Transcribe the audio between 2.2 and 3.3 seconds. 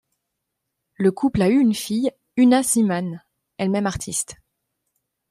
Una Szeemann,